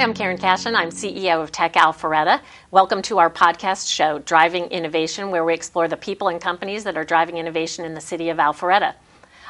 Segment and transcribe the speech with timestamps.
[0.00, 0.74] Hi, I'm Karen Cashion.
[0.74, 2.40] I'm CEO of Tech Alpharetta.
[2.70, 6.96] Welcome to our podcast show, Driving Innovation, where we explore the people and companies that
[6.96, 8.94] are driving innovation in the city of Alpharetta.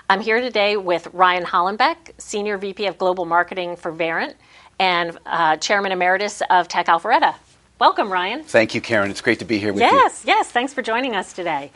[0.09, 4.35] I'm here today with Ryan Hollenbeck, Senior VP of Global Marketing for Verint
[4.81, 7.36] and uh, Chairman Emeritus of Tech Alpharetta.
[7.79, 8.43] Welcome, Ryan.
[8.43, 9.08] Thank you, Karen.
[9.08, 9.99] It's great to be here with yes, you.
[9.99, 10.50] Yes, yes.
[10.50, 11.71] Thanks for joining us today.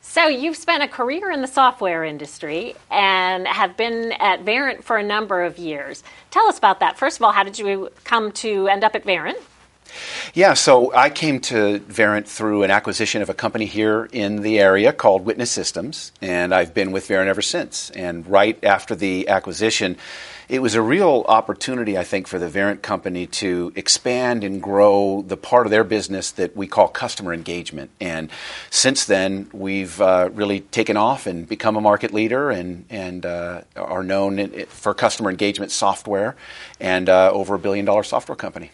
[0.00, 4.96] So, you've spent a career in the software industry and have been at Verint for
[4.96, 6.02] a number of years.
[6.30, 6.96] Tell us about that.
[6.96, 9.36] First of all, how did you come to end up at Verint?
[10.34, 14.60] Yeah, so I came to Verint through an acquisition of a company here in the
[14.60, 17.90] area called Witness Systems, and I've been with Verint ever since.
[17.90, 19.96] And right after the acquisition,
[20.48, 25.22] it was a real opportunity, I think, for the Verint company to expand and grow
[25.26, 27.90] the part of their business that we call customer engagement.
[28.00, 28.30] And
[28.70, 33.62] since then, we've uh, really taken off and become a market leader and, and uh,
[33.76, 36.34] are known for customer engagement software
[36.80, 38.70] and uh, over a billion dollar software company.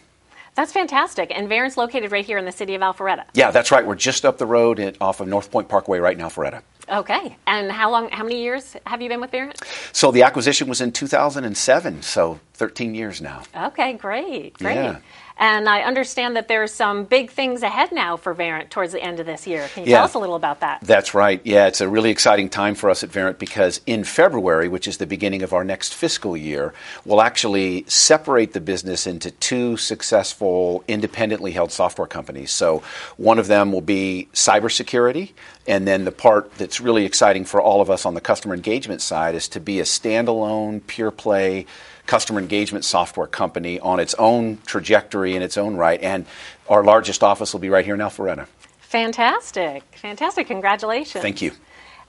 [0.55, 1.31] That's fantastic.
[1.35, 3.25] And Verint's located right here in the city of Alpharetta.
[3.33, 3.85] Yeah, that's right.
[3.85, 6.61] We're just up the road off of North Point Parkway right now, Alpharetta.
[6.89, 7.37] Okay.
[7.47, 9.63] And how long, how many years have you been with Verint?
[9.93, 13.43] So the acquisition was in 2007, so 13 years now.
[13.55, 14.53] Okay, great.
[14.53, 14.75] Great.
[14.75, 14.99] Yeah.
[15.37, 19.19] And I understand that there's some big things ahead now for Verint towards the end
[19.19, 19.67] of this year.
[19.73, 20.79] Can you yeah, tell us a little about that?
[20.81, 21.41] That's right.
[21.43, 24.97] Yeah, it's a really exciting time for us at Verint because in February, which is
[24.97, 30.85] the beginning of our next fiscal year, we'll actually separate the business into two successful
[30.87, 32.51] independently held software companies.
[32.51, 32.81] So
[33.17, 35.33] one of them will be cybersecurity,
[35.67, 39.01] and then the part that's really exciting for all of us on the customer engagement
[39.01, 41.65] side is to be a standalone, pure play
[42.05, 46.01] customer engagement software company on its own trajectory in its own right.
[46.01, 46.25] And
[46.69, 48.47] our largest office will be right here in Alpharetta.
[48.79, 49.83] Fantastic.
[49.95, 50.47] Fantastic.
[50.47, 51.21] Congratulations.
[51.21, 51.51] Thank you.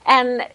[0.05, 0.47] And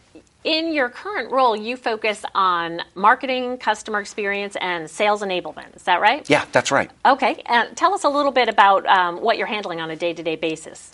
[0.45, 5.77] in your current role, you focus on marketing, customer experience, and sales enablement.
[5.77, 6.29] Is that right?
[6.29, 6.91] Yeah, that's right.
[7.07, 7.43] Okay.
[7.47, 10.23] And tell us a little bit about um, what you're handling on a day to
[10.23, 10.91] day basis.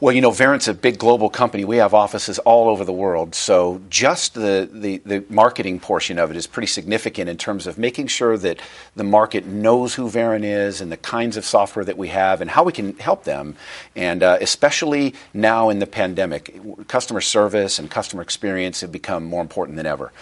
[0.00, 1.64] Well, you know, Verint's a big global company.
[1.64, 3.34] We have offices all over the world.
[3.34, 7.78] So just the, the, the marketing portion of it is pretty significant in terms of
[7.78, 8.60] making sure that
[8.96, 12.50] the market knows who Verint is and the kinds of software that we have and
[12.50, 13.56] how we can help them.
[13.96, 19.40] And uh, especially now in the pandemic, customer service and customer experience have become more
[19.42, 20.12] important than ever.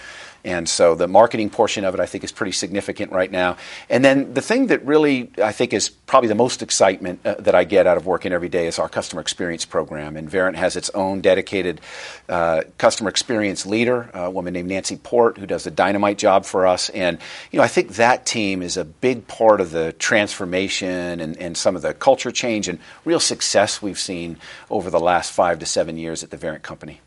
[0.44, 3.56] And so the marketing portion of it, I think, is pretty significant right now.
[3.90, 7.54] And then the thing that really, I think, is probably the most excitement uh, that
[7.54, 10.16] I get out of working every day is our customer experience program.
[10.16, 11.80] And Verint has its own dedicated
[12.28, 16.66] uh, customer experience leader, a woman named Nancy Porte, who does a dynamite job for
[16.66, 16.88] us.
[16.90, 17.18] And,
[17.50, 21.56] you know, I think that team is a big part of the transformation and, and
[21.56, 24.36] some of the culture change and real success we've seen
[24.70, 27.00] over the last five to seven years at the Verint company.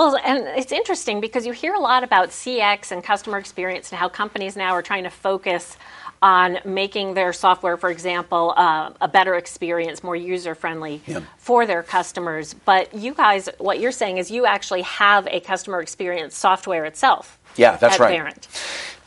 [0.00, 3.98] Well, and it's interesting because you hear a lot about CX and customer experience and
[3.98, 5.76] how companies now are trying to focus
[6.22, 11.20] on making their software, for example, uh, a better experience, more user friendly yeah.
[11.36, 12.54] for their customers.
[12.54, 17.38] But you guys, what you're saying is you actually have a customer experience software itself.
[17.56, 18.18] Yeah, that's right.
[18.18, 18.48] Verint.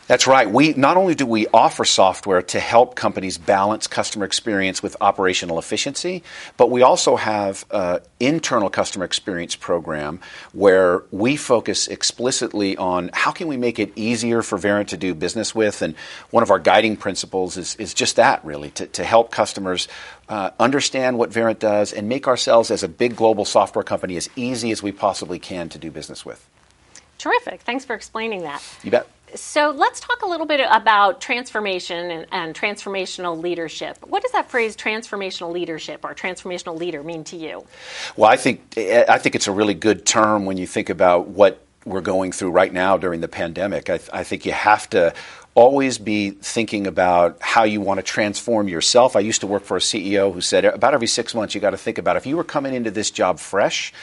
[0.05, 0.49] That's right.
[0.49, 5.59] We not only do we offer software to help companies balance customer experience with operational
[5.59, 6.23] efficiency,
[6.57, 10.19] but we also have an internal customer experience program
[10.51, 15.15] where we focus explicitly on how can we make it easier for Verint to do
[15.15, 15.81] business with.
[15.81, 15.95] And
[16.31, 19.87] one of our guiding principles is, is just that, really, to, to help customers
[20.27, 24.29] uh, understand what Verint does and make ourselves as a big global software company as
[24.35, 26.45] easy as we possibly can to do business with.
[27.17, 27.61] Terrific.
[27.61, 28.61] Thanks for explaining that.
[28.83, 29.07] You bet.
[29.35, 33.97] So let's talk a little bit about transformation and, and, transformational leadership.
[34.05, 37.65] What does that phrase transformational leadership or transformational leader mean to you?
[38.15, 41.63] Well, I think I think it's a really good term when you think about what
[41.85, 43.89] we're going through right now during the pandemic.
[43.89, 45.13] I, I think you have to
[45.55, 49.15] always be thinking about how you want to transform yourself.
[49.15, 51.71] I used to work for a CEO who said about every six months you got
[51.71, 53.93] to think about if you were coming into this job fresh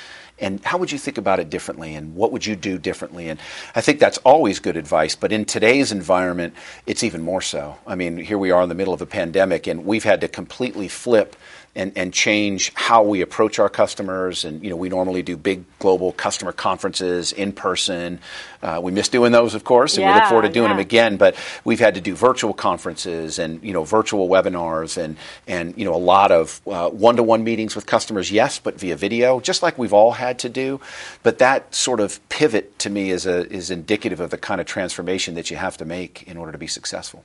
[0.41, 3.29] and how would you think about it differently and what would you do differently?
[3.29, 3.39] And
[3.75, 6.55] i think that's always good advice but in today's environment
[6.87, 7.77] it's even more so.
[7.87, 10.29] I mean here we are in the middle of a pandemic and we've had to
[10.29, 11.37] completely flip
[11.77, 14.45] and, and change how we approach our customers.
[14.45, 18.19] And you know, we normally do big global customer conferences in person.
[18.63, 20.75] Uh, we miss doing those, of course, and yeah, we look forward to doing yeah.
[20.75, 21.17] them again.
[21.17, 25.85] But we've had to do virtual conferences and you know virtual webinars and and you
[25.85, 28.31] know a lot of one to one meetings with customers.
[28.31, 30.81] Yes, but via video, just like we've all had to do.
[31.23, 34.67] But that sort of pivot to me is a is indicative of the kind of
[34.67, 37.25] transformation that you have to make in order to be successful.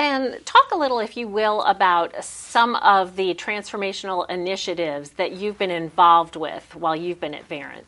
[0.00, 5.58] And talk a little, if you will, about some of the transformational initiatives that you've
[5.58, 7.82] been involved with while you've been at Verint.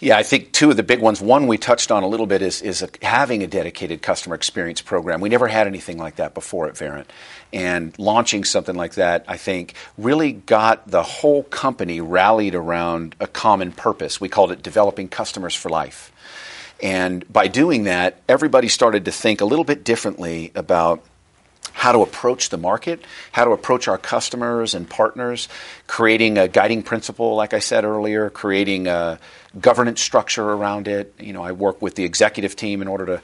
[0.00, 1.20] Yeah, I think two of the big ones.
[1.20, 4.80] One we touched on a little bit is, is a, having a dedicated customer experience
[4.80, 5.20] program.
[5.20, 7.06] We never had anything like that before at Verint.
[7.52, 13.28] And launching something like that, I think, really got the whole company rallied around a
[13.28, 14.20] common purpose.
[14.20, 16.10] We called it developing customers for life.
[16.82, 21.04] And by doing that, everybody started to think a little bit differently about
[21.74, 25.48] how to approach the market, how to approach our customers and partners,
[25.86, 29.18] creating a guiding principle, like I said earlier, creating a
[29.60, 31.12] governance structure around it.
[31.18, 33.22] You know, I work with the executive team in order to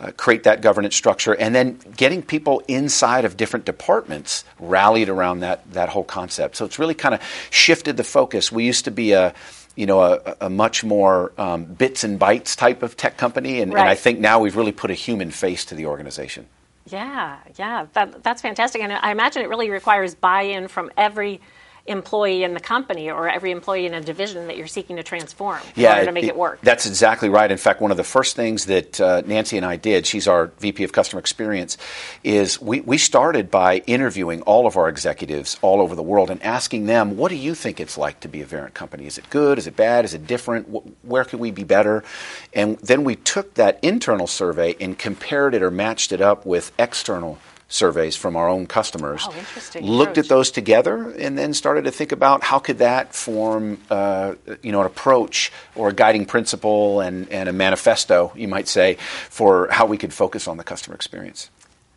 [0.00, 5.40] uh, create that governance structure, and then getting people inside of different departments rallied around
[5.40, 6.56] that that whole concept.
[6.56, 7.20] So it's really kind of
[7.50, 8.50] shifted the focus.
[8.50, 9.34] We used to be a
[9.76, 13.72] you know, a, a much more um, bits and bytes type of tech company, and,
[13.72, 13.80] right.
[13.80, 16.46] and I think now we've really put a human face to the organization.
[16.86, 18.82] Yeah, yeah, that, that's fantastic.
[18.82, 21.40] And I imagine it really requires buy in from every
[21.86, 25.60] employee in the company or every employee in a division that you're seeking to transform
[25.76, 26.60] in yeah, order to make it, it, work.
[26.62, 27.50] That's exactly right.
[27.50, 30.46] In fact, one of the first things that uh, Nancy and I did, she's our
[30.58, 31.76] VP of Customer Experience,
[32.22, 36.42] is we, we started by interviewing all of our executives all over the world and
[36.42, 39.06] asking them, what do you think it's like to be a Verint company?
[39.06, 39.58] Is it good?
[39.58, 40.04] Is it bad?
[40.04, 40.68] Is it different?
[41.02, 42.04] Where could we be better?
[42.52, 46.72] And then we took that internal survey and compared it or matched it up with
[46.78, 47.38] external
[47.70, 49.26] surveys from our own customers.
[49.26, 49.86] Oh, interesting.
[49.86, 50.24] Looked approach.
[50.26, 54.72] at those together and then started to think about how could that form, uh, you
[54.72, 58.96] know, an approach or a guiding principle and, and a manifesto, you might say,
[59.30, 61.48] for how we could focus on the customer experience.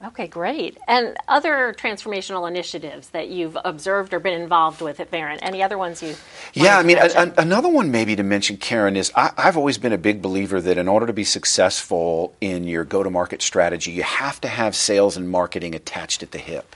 [0.05, 0.77] Okay, great.
[0.85, 5.39] And other transformational initiatives that you've observed or been involved with at Verint?
[5.41, 6.15] Any other ones you?
[6.53, 9.93] Yeah, I mean, a, another one maybe to mention, Karen, is I, I've always been
[9.93, 14.41] a big believer that in order to be successful in your go-to-market strategy, you have
[14.41, 16.75] to have sales and marketing attached at the hip.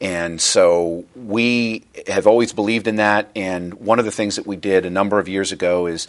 [0.00, 3.30] And so we have always believed in that.
[3.34, 6.06] And one of the things that we did a number of years ago is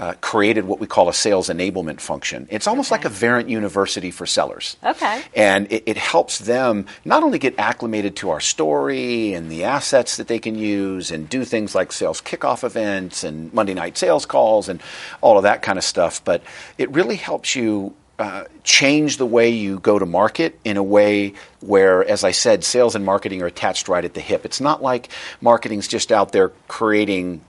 [0.00, 2.48] uh, created what we call a sales enablement function.
[2.50, 3.02] It's almost okay.
[3.02, 4.78] like a Verint University for sellers.
[4.82, 5.22] Okay.
[5.36, 10.16] And it, it, helps them not only get acclimated to our story and the assets
[10.16, 14.24] that they can use and do things like sales kickoff events and Monday night sales
[14.24, 14.82] calls and
[15.20, 16.42] all of that kind of stuff, but
[16.78, 21.34] it really helps you uh, change the way you go to market in a way
[21.60, 24.46] where, as I said, sales and marketing are attached right at the hip.
[24.46, 25.10] It's not like
[25.42, 27.42] marketing's just out there creating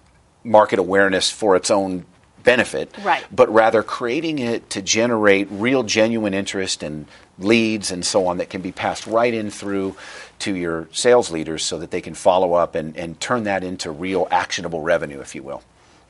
[0.44, 2.06] market awareness for its own
[2.44, 3.26] benefit, right.
[3.32, 7.06] but rather creating it to generate real, genuine interest and
[7.40, 9.96] leads and so on that can be passed right in through
[10.40, 13.92] to your sales leaders so that they can follow up and, and turn that into
[13.92, 15.64] real actionable revenue, if you will.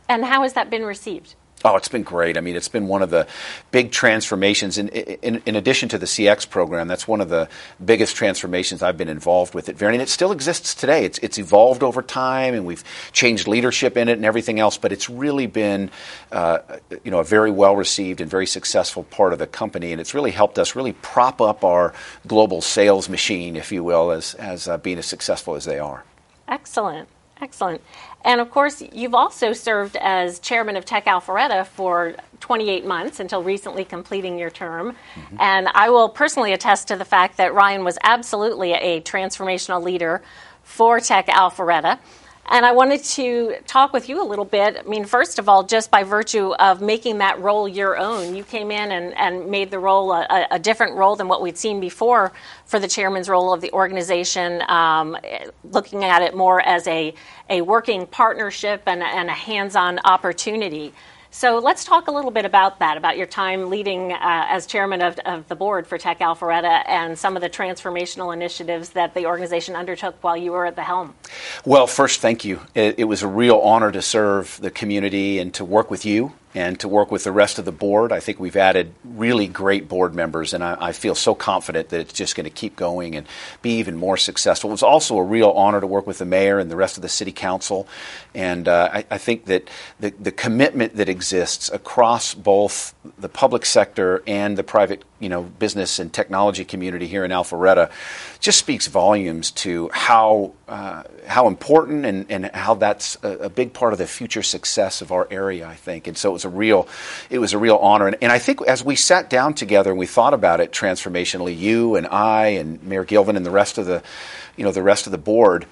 [0.10, 1.36] And how has that been received?
[1.64, 2.38] Oh, it's been great.
[2.38, 3.28] I mean, it's been one of the
[3.70, 4.78] big transformations.
[4.78, 7.50] In, in, in, addition to the CX program, that's one of the
[7.84, 9.94] biggest transformations I've been involved with at Verint.
[9.94, 11.06] And it still exists today.
[11.06, 14.78] It's, it's evolved over time, and we've changed leadership in it and everything else.
[14.78, 15.92] But it's really been,
[16.32, 16.60] uh,
[17.04, 19.92] you know, a very well received and very successful part of the company.
[19.92, 21.94] And it's really helped us really prop up our
[22.26, 26.04] global sales machine, if you will, as, as uh, being as successful as they are.
[26.48, 27.08] Excellent.
[27.42, 27.82] Excellent.
[28.24, 33.42] And of course, you've also served as chairman of Tech Alpharetta for 28 months until
[33.42, 34.96] recently completing your term.
[35.16, 35.38] Mm-hmm.
[35.40, 40.22] And I will personally attest to the fact that Ryan was absolutely a transformational leader
[40.64, 41.98] for Tech Alpharetta.
[42.54, 44.76] And I wanted to talk with you a little bit.
[44.78, 48.44] I mean, first of all, just by virtue of making that role your own, you
[48.44, 51.80] came in and, and made the role a, a different role than what we'd seen
[51.80, 52.34] before
[52.66, 55.18] for the chairman's role of the organization, um,
[55.64, 57.14] looking at it more as a,
[57.50, 60.92] a working partnership and, and a hands on opportunity.
[61.34, 65.02] So let's talk a little bit about that, about your time leading uh, as chairman
[65.02, 69.26] of, of, the board for Tech Alpharetta and some of the transformational initiatives that the
[69.26, 71.16] organization undertook while you were at the helm.
[71.64, 72.60] Well, first, thank you.
[72.76, 76.34] It, it was a real honor to serve the community and to work with you
[76.54, 78.12] and to work with the rest of the board.
[78.12, 82.00] I think we've added really great board members, and I, I feel so confident that
[82.02, 83.28] it's just going to keep going and
[83.62, 84.70] be even more successful.
[84.70, 87.02] It was also a real honor to work with the mayor and the rest of
[87.02, 87.88] the city council,
[88.34, 93.66] and uh, I, I, think that the, the commitment that exists across both the public
[93.66, 97.92] sector and the private you know business and technology community here in Alpharetta
[98.40, 103.74] just speaks volumes to how uh, how important and, and how that's a, a, big
[103.74, 105.68] part of the future success of our area.
[105.68, 106.88] I think, and so it was a real
[107.30, 108.08] it was a real honor.
[108.08, 111.58] And, and I think as we sat down together and we thought about it transformationally,
[111.58, 114.02] you and I and Mayor Gilvin and the rest of the
[114.58, 115.66] you know the rest of the board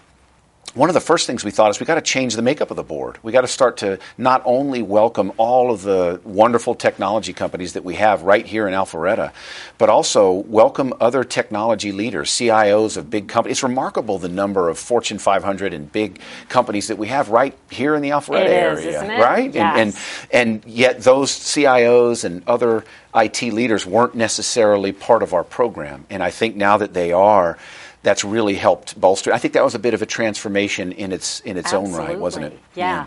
[0.75, 2.77] one of the first things we thought is we got to change the makeup of
[2.77, 3.17] the board.
[3.23, 7.83] We got to start to not only welcome all of the wonderful technology companies that
[7.83, 9.31] we have right here in Alpharetta,
[9.77, 13.57] but also welcome other technology leaders, CIOs of big companies.
[13.57, 17.95] It's remarkable the number of Fortune 500 and big companies that we have right here
[17.95, 19.53] in the Alpharetta IT area, right?
[19.53, 19.77] Yes.
[19.77, 19.95] And,
[20.33, 22.83] and and yet those CIOs and other
[23.13, 26.05] IT leaders weren't necessarily part of our program.
[26.09, 27.57] And I think now that they are,
[28.03, 29.34] that's really helped bolster.
[29.34, 32.18] I think that was a bit of a transformation in its in its own right,
[32.18, 32.53] wasn't it?
[32.53, 32.82] Absolutely.
[32.82, 33.06] Yeah,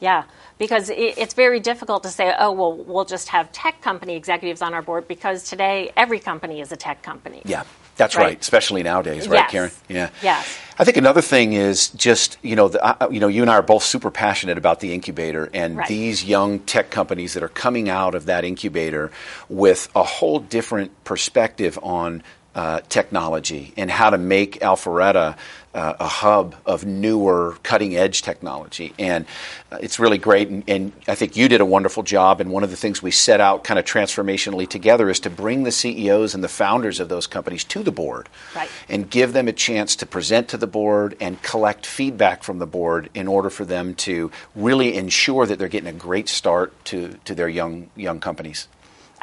[0.00, 0.24] yeah.
[0.56, 4.72] Because it's very difficult to say, oh, well, we'll just have tech company executives on
[4.72, 7.42] our board because today every company is a tech company.
[7.44, 7.64] Yeah,
[7.96, 8.24] that's right.
[8.24, 8.40] Right.
[8.40, 9.50] Especially nowadays, right, Yes.
[9.50, 9.70] Karen?
[9.88, 10.10] Yeah.
[10.22, 10.58] Yes.
[10.78, 13.54] I think another thing is just you know the, uh, you know you and I
[13.54, 15.88] are both super passionate about the incubator and Right.
[15.88, 19.10] these young tech companies that are coming out of that incubator
[19.48, 22.22] with a whole different perspective on
[22.54, 25.36] uh, technology and how to make Alpharetta
[25.74, 29.26] uh, a hub of newer cutting edge technology and
[29.72, 32.62] uh, it's really great and, and I think you did a wonderful job and one
[32.62, 36.32] of the things we set out kind of transformationally together is to bring the CEOs
[36.32, 38.70] and the founders of those companies to the board Right.
[38.88, 42.66] and give them a chance to present to the board and collect feedback from the
[42.66, 47.18] board in order for them to really ensure that they're getting a great start to,
[47.24, 48.68] to their young young companies.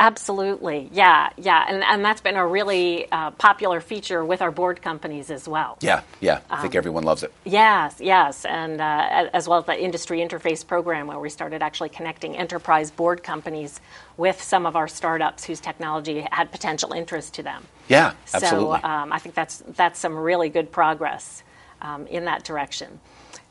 [0.01, 0.89] Absolutely.
[0.91, 1.63] Yeah, yeah.
[1.70, 5.77] And, and that's been a really uh, popular feature with our board companies as well.
[5.79, 6.39] Yeah, yeah.
[6.50, 7.31] I Um, think everyone loves it.
[7.46, 11.89] Yes, yes, and uh, as well as the industry interface program where we started actually
[11.89, 13.79] connecting enterprise board companies
[14.17, 17.63] with some of our startups whose technology had potential interest to them.
[17.88, 18.79] Yeah, absolutely.
[18.81, 21.43] So um, I think that's that's some really good progress
[21.79, 23.00] um, in that direction.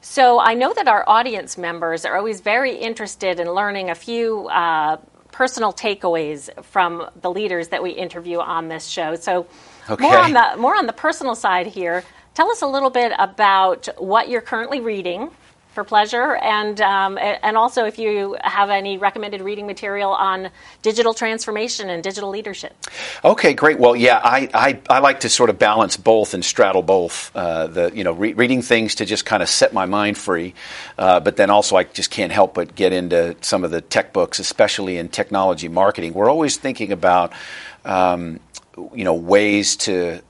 [0.00, 4.48] So I know that our audience members are always very interested in learning a few
[4.48, 4.96] uh,
[5.32, 9.14] personal takeaways from the leaders that we interview on this show.
[9.16, 9.46] So
[9.88, 10.04] Okay.
[10.04, 12.04] more on the more on the personal side here.
[12.34, 15.30] Tell us a little bit about what you're currently reading
[15.72, 20.50] for pleasure, and um, and also if you have any recommended reading material on
[20.82, 22.74] digital transformation and digital leadership.
[23.24, 23.78] Okay, great.
[23.78, 27.30] Well, yeah, I, I, I like to sort of balance both and straddle both.
[27.34, 30.54] Uh, the you know re- reading things to just kind of set my mind free,
[30.98, 34.12] uh, but then also I just can't help but get into some of the tech
[34.12, 36.14] books, especially in technology marketing.
[36.14, 37.32] We're always thinking about
[37.84, 38.40] um,
[38.92, 40.20] you know ways to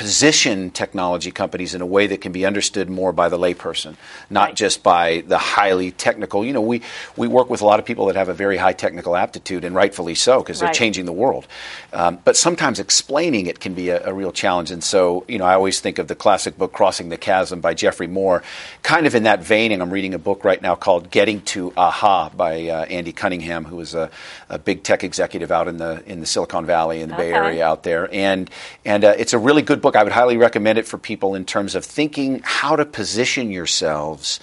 [0.00, 3.96] position technology companies in a way that can be understood more by the layperson,
[4.30, 4.56] not Right.
[4.56, 6.42] just by the highly technical.
[6.42, 6.80] You know, we,
[7.18, 9.74] we work with a lot of people that have a very high technical aptitude, and
[9.74, 10.74] rightfully so, because they're Right.
[10.74, 11.46] changing the world.
[11.92, 14.70] Um, but sometimes explaining it can be a, a real challenge.
[14.70, 17.74] And so, you know, I always think of the classic book Crossing the Chasm by
[17.74, 18.42] Geoffrey Moore,
[18.82, 19.70] kind of in that vein.
[19.70, 23.66] And I'm reading a book right now called Getting to Aha by uh, Andy Cunningham,
[23.66, 24.08] who is a,
[24.48, 27.66] a big tech executive out in the in the Silicon Valley in the Bay Area
[27.66, 28.48] out there, and
[28.86, 29.89] and uh, it's a really good book.
[29.96, 34.40] I would highly recommend it for people in terms of thinking how to position yourselves,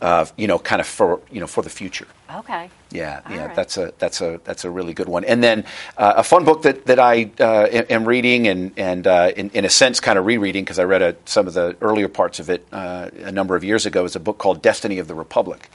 [0.00, 2.06] uh, you know, kind of for you know for the future.
[2.34, 2.70] Okay.
[2.92, 3.56] Yeah, All yeah, right.
[3.56, 5.24] that's a that's a that's a really good one.
[5.24, 5.64] And then
[5.96, 9.64] uh, a fun book that that I uh, am reading and and uh, in, in
[9.64, 12.50] a sense kind of rereading because I read a, some of the earlier parts of
[12.50, 15.70] it uh, a number of years ago is a book called Destiny of the Republic.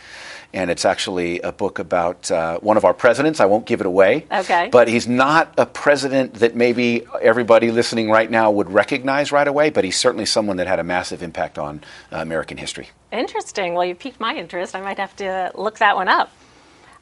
[0.56, 3.42] And it's actually a book about uh, one of our presidents.
[3.42, 4.26] I won't give it away.
[4.32, 4.70] Okay.
[4.72, 9.70] But he's not a president that maybe everybody listening right now would recognize right away,
[9.70, 12.88] but he's certainly someone that had a massive impact on uh, American history.
[13.12, 13.74] Interesting.
[13.74, 14.76] Well, you piqued my interest.
[14.76, 16.32] I might have to look that one up.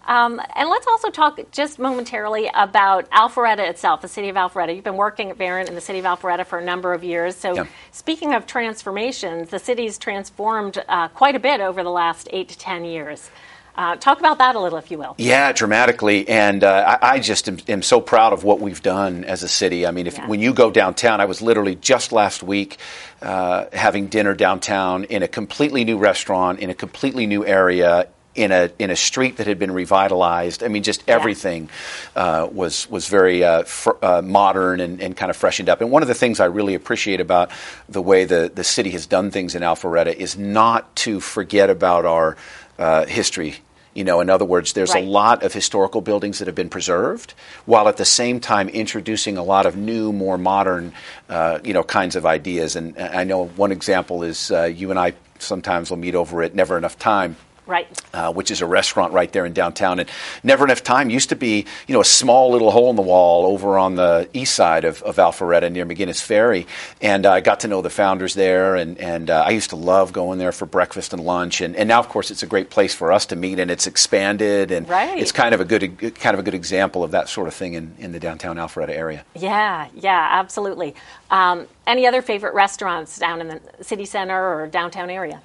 [0.06, 4.76] Um, and let's also talk just momentarily about Alpharetta itself, the city of Alpharetta.
[4.76, 7.36] You've been working at Verint in the city of Alpharetta for a number of years.
[7.36, 7.66] So, Yeah.
[7.92, 12.58] speaking of transformations, the city's transformed uh, quite a bit over the last eight to
[12.58, 13.30] ten years.
[13.76, 15.16] Uh, talk about that a little, if you will.
[15.18, 19.24] Yeah, dramatically, and uh, I, I just am, am so proud of what we've done
[19.24, 19.88] as a city.
[19.88, 20.28] I mean, if Yeah.
[20.28, 22.78] when you go downtown, I was literally just last week
[23.24, 28.10] uh, having dinner downtown in a completely new restaurant in a completely new area.
[28.36, 31.14] In a in a street that had been revitalized, I mean, just Yeah.
[31.16, 31.70] everything
[32.16, 35.82] uh, was was very uh, fr- uh, modern and, and kind of freshened up.
[35.82, 37.52] And one of the things I really appreciate about
[37.88, 42.06] the way the the city has done things in Alpharetta is not to forget about
[42.06, 42.36] our
[42.80, 43.58] uh, history.
[43.94, 45.04] You know, in other words, there's Right.
[45.04, 47.36] a lot of historical buildings that have been preserved,
[47.68, 50.94] while at the same time introducing a lot of new, more modern,
[51.30, 52.76] uh, you know, kinds of ideas.
[52.76, 56.56] And I know one example is uh, you and I sometimes will meet over at
[56.56, 57.36] Never Enough Time
[57.66, 57.88] Right.
[58.14, 60.00] uh, which is a restaurant right there in downtown.
[60.00, 60.10] And
[60.44, 63.46] Never Enough Time used to be, you know, a small little hole in the wall
[63.46, 66.68] over on the east side of, of Alpharetta near McGinnis Ferry.
[67.02, 69.76] And uh, I got to know the founders there, and, and uh, I used to
[69.76, 71.62] love going there for breakfast and lunch.
[71.62, 73.88] And, and now, of course, it's a great place for us to meet, and it's
[73.88, 75.18] expanded, and Right.
[75.18, 77.74] it's kind of a good kind of a good example of that sort of thing
[77.74, 79.24] in, in the downtown Alpharetta area.
[79.36, 80.96] Yeah, yeah, absolutely.
[81.32, 85.42] Um, any other favorite restaurants down in the city center or downtown area?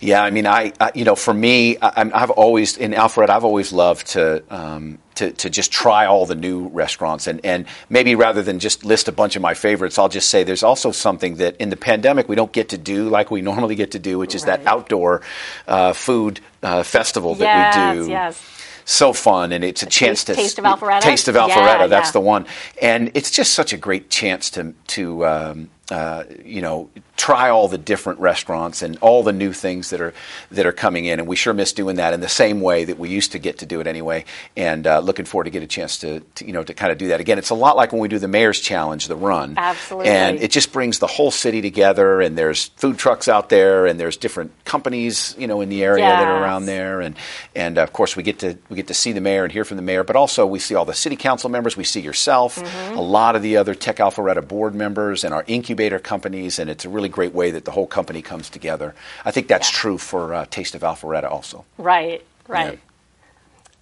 [0.00, 3.44] Yeah, I mean, I, I you know, for me, I, have always in Alfred, I've
[3.44, 4.42] always loved to.
[4.50, 8.84] Um, to, to just try all the new restaurants and, and maybe rather than just
[8.84, 11.76] list a bunch of my favorites, I'll just say there's also something that in the
[11.76, 14.62] pandemic we don't get to do like we normally get to do, which is right.
[14.62, 15.22] that outdoor
[15.66, 18.10] uh, food uh, festival yes, that we do.
[18.10, 18.52] Yes
[18.86, 21.00] so fun, and it's a chance taste, to taste of Alpharetta.
[21.00, 21.80] Taste of Alpharetta.
[21.80, 22.12] Yeah, that's yeah.
[22.12, 22.46] the one,
[22.80, 27.68] and it's just such a great chance to to um, uh, you know, try all
[27.68, 30.12] the different restaurants and all the new things that are
[30.50, 32.98] that are coming in, and we sure miss doing that in the same way that
[32.98, 34.24] we used to get to do it anyway.
[34.56, 36.98] And uh, looking forward to get a chance to, to, you know to kind of
[36.98, 37.38] do that again.
[37.38, 40.50] It's a lot like when we do the Mayor's Challenge, the run, absolutely, and it
[40.50, 42.20] just brings the whole city together.
[42.20, 46.04] And there's food trucks out there, and there's different companies, you know, in the area
[46.04, 46.20] yes.
[46.20, 47.14] that are around there, and
[47.54, 49.76] and of course we get to we get to see the mayor and hear from
[49.76, 52.98] the mayor, but also we see all the city council members, we see yourself, mm-hmm.
[52.98, 56.70] a lot of the other Tech Alpharetta board members, and our incubator incubator companies, and
[56.70, 58.94] it's a really great way that the whole company comes together.
[59.24, 59.78] I think that's yeah.
[59.78, 61.64] true for uh, Taste of Alpharetta also.
[61.76, 62.74] Right, right.
[62.74, 62.78] Yeah.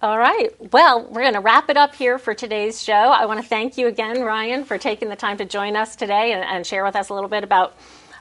[0.01, 0.49] All right.
[0.73, 2.93] Well, we're going to wrap it up here for today's show.
[2.93, 6.33] I want to thank you again, Ryan, for taking the time to join us today
[6.33, 7.75] and, and share with us a little bit about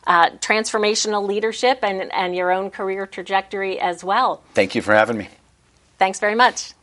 [0.07, 4.43] uh, transformational leadership and, and your own career trajectory as well.
[4.55, 5.29] Thank you for having me.
[5.99, 6.75] Thanks very much.